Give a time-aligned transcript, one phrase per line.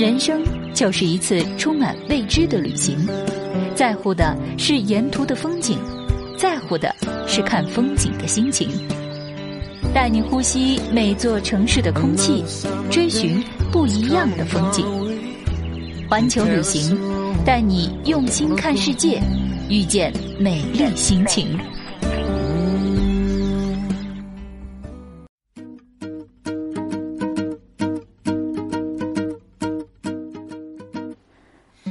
[0.00, 2.96] 人生就是一次充满未知的旅行，
[3.74, 5.76] 在乎的是沿途的风景，
[6.38, 6.96] 在乎的
[7.26, 8.70] 是看风景的心情。
[9.92, 12.42] 带你呼吸每座城市的空气，
[12.90, 14.86] 追寻不一样的风景。
[16.08, 16.98] 环球旅行，
[17.44, 19.20] 带你用心看世界，
[19.68, 21.58] 遇见美丽心情。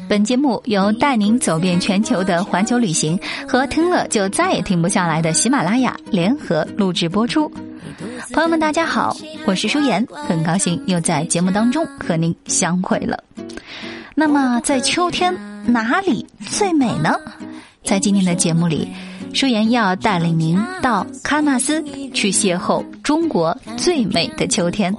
[0.10, 3.18] 本节目由带您走遍全球的环球旅行
[3.48, 7.48] 和听了就再也停不下来的喜马拉雅联合录制播出。
[8.34, 13.24] 朋友们，大家好，我是舒言，很高兴又在节目当中和您相会了。
[14.16, 15.32] 那么，在秋天
[15.72, 17.16] 哪里最美呢？
[17.84, 18.88] 在今天的节目里，
[19.32, 21.84] 舒言要带领您到喀纳斯
[22.16, 24.92] 去邂逅中国最美的秋天。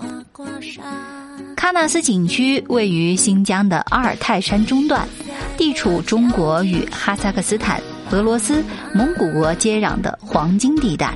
[1.61, 5.07] 喀纳斯景区位于新疆的阿尔泰山中段，
[5.59, 7.79] 地处中国与哈萨克斯坦、
[8.11, 11.15] 俄罗斯、蒙古国接壤的黄金地带。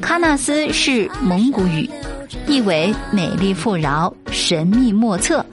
[0.00, 1.88] 喀纳斯是蒙古语，
[2.46, 5.44] 意为美丽富饶、神秘莫测。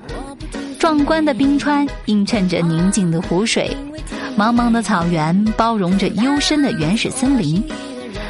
[0.79, 3.75] 壮观的冰川映衬着宁静的湖水，
[4.37, 7.61] 茫茫的草原包容着幽深的原始森林。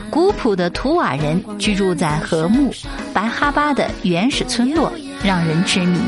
[0.09, 2.73] 古朴的图瓦人居住在禾木、
[3.13, 4.91] 白哈巴的原始村落。
[5.25, 5.99] 让人痴迷。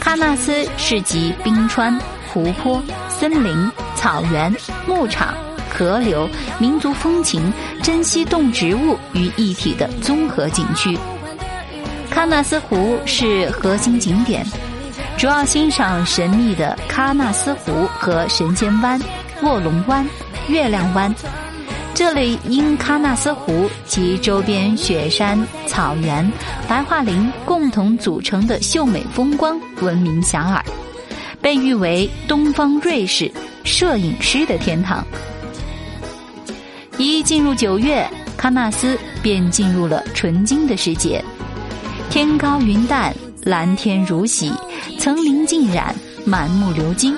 [0.00, 1.96] 喀纳斯是集冰川、
[2.28, 4.52] 湖泊、森林、草原、
[4.86, 5.34] 牧场、
[5.68, 10.98] 河流、民族风情、珍稀动植物于一体的综合景区。
[12.10, 14.44] 喀纳斯湖是核心景点，
[15.16, 19.00] 主要欣赏神秘的喀纳斯湖和神仙湾、
[19.42, 20.04] 卧龙湾、
[20.48, 21.14] 月亮湾。
[21.92, 26.30] 这里因喀纳斯湖及周边雪山、草原、
[26.66, 30.62] 白桦林共同组成的秀美风光闻名遐迩，
[31.40, 33.30] 被誉为东方瑞士
[33.64, 35.04] 摄影师的天堂。
[36.96, 38.08] 一进入九月，
[38.38, 41.22] 喀纳斯便进入了纯金的世界，
[42.08, 44.52] 天高云淡，蓝天如洗，
[44.98, 47.14] 层林尽染，满目流金。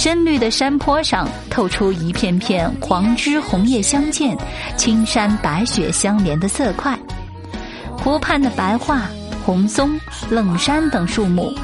[0.00, 4.34] 深绿的山坡上透出一片片黄枝红叶相间、
[4.74, 6.98] 青山白雪相连的色块。
[7.98, 9.02] 湖畔的白桦、
[9.44, 10.00] 红松、
[10.30, 11.54] 冷杉等树木，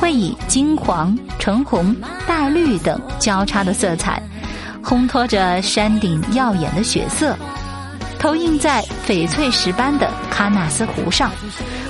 [0.00, 1.94] 会以金黄、橙红、
[2.26, 4.20] 带绿等交叉的色彩，
[4.82, 7.38] 烘托着山顶耀眼的雪色，
[8.18, 11.30] 投映在翡翠石般的喀纳斯湖上，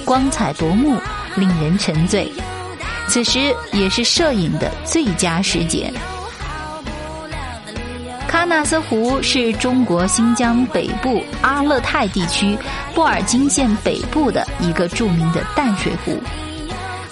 [0.05, 0.99] 光彩夺目，
[1.35, 2.31] 令人沉醉。
[3.07, 5.93] 此时也是摄影的最佳时节。
[8.29, 12.59] 喀纳斯湖是中国新疆北部阿勒泰地区
[12.93, 16.19] 布尔津县北部的一个著名的淡水湖，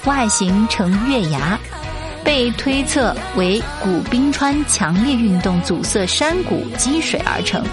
[0.04, 1.56] 外形呈月牙，
[2.24, 7.64] 被推测为古冰川强烈运动阻塞山谷积水而成。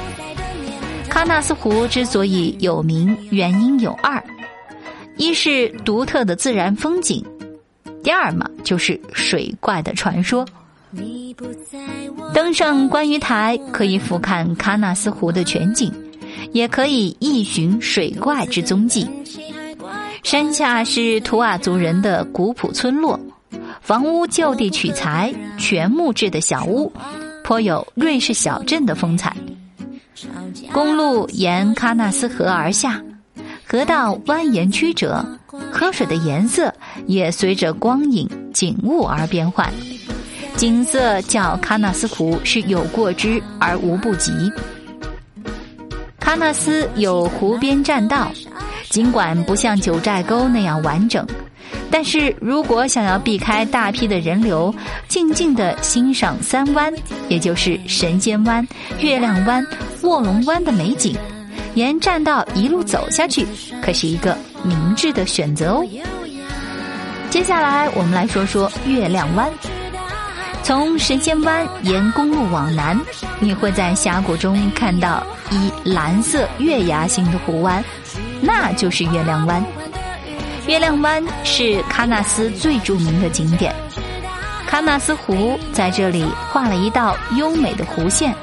[1.10, 4.24] 喀纳斯湖之所以有名，原因有二：
[5.18, 7.26] 一是独特的自然风景。
[8.04, 10.46] 第二嘛，就是水怪的传说。
[12.34, 15.92] 登上观鱼台，可以俯瞰喀纳斯湖的全景，
[16.52, 19.08] 也可以一寻水怪之踪迹。
[20.24, 23.20] 山下是图瓦族人的古朴村落，
[23.82, 26.92] 房屋就地取材，全木质的小屋，
[27.44, 29.36] 颇有瑞士小镇的风采。
[30.74, 33.02] 公路沿喀纳斯河而下，
[33.72, 35.24] 河道蜿蜒曲折。
[35.72, 36.74] 河水的颜色
[37.06, 39.72] 也随着光影景物而变换，
[40.56, 44.32] 景色较喀纳斯湖是有过之而无不及。
[46.20, 48.32] 喀纳斯有湖边栈道，
[48.90, 51.24] 尽管不像九寨沟那样完整，
[51.92, 54.74] 但是如果想要避开大批的人流，
[55.08, 56.92] 静静的欣赏三湾，
[57.28, 58.68] 也就是神仙湾、
[59.00, 59.64] 月亮湾、
[60.02, 61.16] 卧龙湾的美景。
[61.80, 63.48] 沿栈道一路走下去，
[63.82, 65.86] 可是一个明智的选择哦。
[67.30, 69.50] 接下来我们来说说月亮湾。
[70.62, 73.00] 从神仙湾沿公路往南，
[73.40, 77.82] 你会在峡谷中看到一蓝色月牙形的湖湾，
[78.42, 79.64] 那就是月亮湾。
[80.68, 83.74] 月亮湾是喀纳斯最著名的景点，
[84.70, 88.36] 喀纳斯湖在这里画了一道优美的弧线，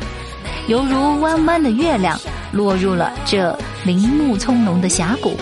[0.69, 2.19] 犹如弯弯的月亮。
[2.53, 5.37] 落入了这林木葱茏的峡谷，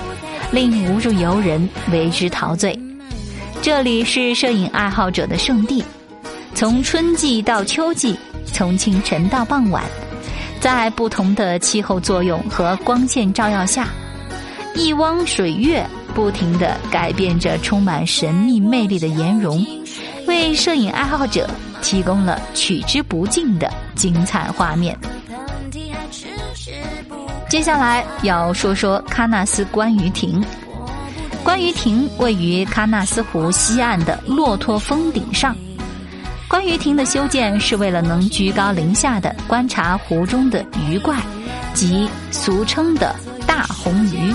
[0.51, 2.79] 令无数游人为之陶醉。
[3.63, 5.83] 这里是摄影爱好者的圣地，
[6.55, 9.83] 从春季到秋季，从清晨到傍晚，
[10.61, 13.89] 在不同的气候作用和光线照耀下，
[14.75, 15.85] 一汪水月
[16.15, 19.65] 不停地改变着充满神秘魅力的颜容，
[20.27, 21.49] 为摄影爱好者
[21.81, 24.99] 提供了取之不尽的精彩画面。
[27.49, 30.45] 接下来要说说喀纳斯观鱼亭。
[31.45, 35.55] 观鱼亭位于喀纳斯湖西岸的骆驼峰顶上。
[36.49, 41.17] 观鱼亭的修建是为了能居高临下的观察湖中的鱼怪，
[41.75, 43.15] 即俗称的
[43.47, 44.35] 大红鱼。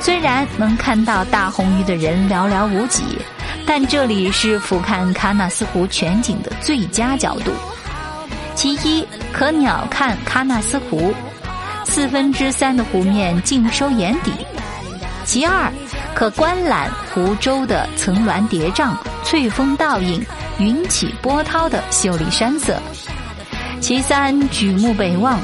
[0.00, 3.02] 虽然能看到大红鱼的人寥寥无几，
[3.66, 7.50] 但这里是俯瞰喀纳斯湖全景的最佳角度。
[8.54, 11.14] 其一，可鸟瞰喀纳斯湖，
[11.84, 14.32] 四分之三的湖面尽收眼底；
[15.24, 15.70] 其二，
[16.14, 20.24] 可观览湖州的层峦叠嶂、翠峰倒影、
[20.58, 22.80] 云起波涛的秀丽山色。
[23.80, 25.38] 其三，举目北望，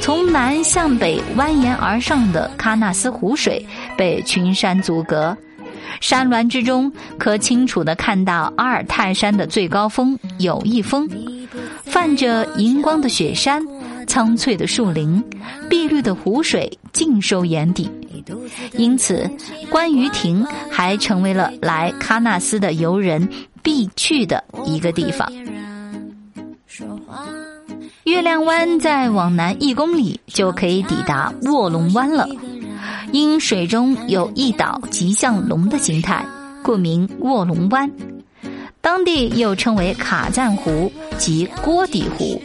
[0.00, 3.64] 从南向北蜿蜒而上的喀纳斯湖水
[3.96, 5.36] 被群山阻隔，
[6.00, 11.08] 山峦之中可清楚地看到阿尔泰山的最高峰友谊峰，
[11.84, 13.62] 泛着银光的雪山、
[14.10, 15.22] 苍翠的树林、
[15.68, 17.88] 碧绿的湖水尽收眼底。
[18.72, 19.30] 因此，
[19.70, 23.28] 观鱼亭还成为了来喀纳斯的游人
[23.62, 25.32] 必去的一个地方。
[28.02, 32.28] 月亮湾再往南一公里就可以抵达卧龙湾了。
[33.12, 36.26] 因水中有一岛极像龙的形态，
[36.64, 37.88] 故名卧龙湾。
[38.80, 42.42] 当地又称为卡赞湖及锅底湖，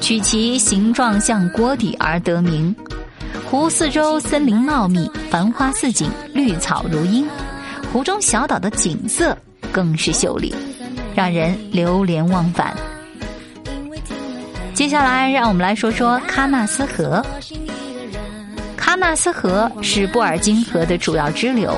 [0.00, 2.74] 取其形状像锅底而得名。
[3.48, 7.26] 湖四周森林茂密，繁花似锦，绿草如茵。
[7.92, 9.36] 湖中小岛的景色
[9.72, 10.54] 更是秀丽，
[11.14, 12.74] 让人流连忘返。
[14.74, 17.24] 接下来，让我们来说说喀纳斯河。
[18.78, 21.74] 喀纳斯河是布尔津河的主要支流，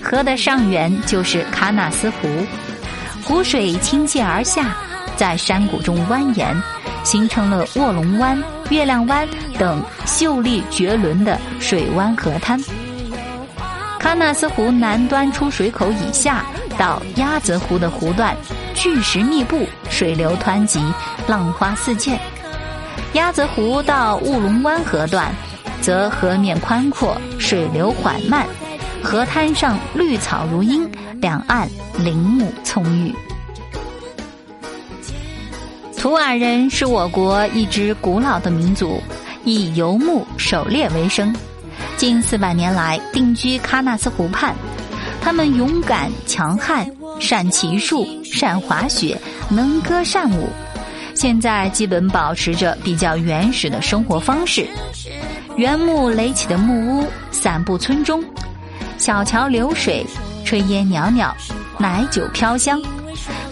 [0.00, 2.28] 河的上源就是喀纳斯湖，
[3.24, 4.76] 湖水倾泻而下，
[5.16, 6.54] 在山谷中蜿蜒。
[7.02, 12.60] 形成了卧龙湾、月亮湾等秀丽绝伦的水湾河滩。
[14.00, 16.44] 喀纳斯湖南端出水口以下
[16.78, 18.34] 到鸭泽湖的湖段，
[18.74, 20.82] 巨石密布，水流湍急，
[21.26, 22.16] 浪花四溅；
[23.12, 25.30] 鸭泽湖到雾龙湾河段，
[25.82, 28.46] 则河面宽阔，水流缓慢，
[29.02, 31.68] 河滩上绿草如茵，两岸
[31.98, 33.14] 林木葱郁。
[36.00, 39.02] 图尔人是我国一支古老的民族，
[39.44, 41.30] 以游牧狩猎为生，
[41.98, 44.56] 近四百年来定居喀纳斯湖畔。
[45.20, 49.20] 他们勇敢强悍，善骑术，善滑雪，
[49.50, 50.48] 能歌善舞。
[51.14, 54.66] 现在基本保持着比较原始的生活方式。
[55.58, 58.24] 原木垒起的木屋散布村中，
[58.96, 60.06] 小桥流水，
[60.46, 61.36] 炊烟袅袅，
[61.78, 62.80] 奶酒飘香。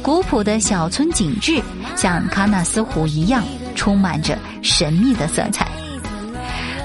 [0.08, 1.62] 古朴的小村景致，
[1.94, 3.44] 像喀纳斯湖一样，
[3.74, 5.68] 充满着神秘的色彩。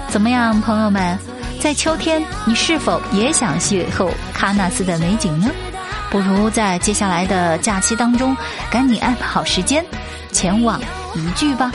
[0.09, 1.17] 怎么样，朋友们？
[1.57, 5.49] 在秋天，你是否也想邂逅喀纳斯的美景呢？
[6.11, 8.35] 不如在接下来的假期当中，
[8.69, 9.85] 赶紧安排好时间，
[10.33, 10.77] 前往
[11.15, 11.71] 一聚吧。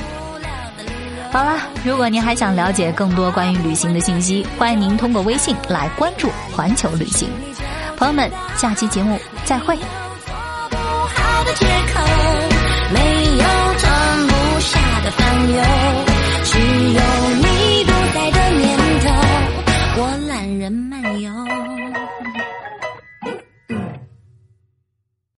[1.32, 7.26] 好了，如果您还想了解更多关于旅行的信息，欢迎您通过微信来关注环球旅行。
[7.96, 9.78] 朋友们，下期节目再会。
[11.54, 12.00] 借口
[12.92, 12.98] 没
[13.36, 13.44] 有
[13.78, 13.86] 装
[14.28, 15.18] 不下的烦
[15.50, 15.56] 忧，
[16.44, 17.00] 只有
[17.36, 18.66] 你不在的念
[19.00, 19.06] 头。
[20.00, 20.97] 我懒人。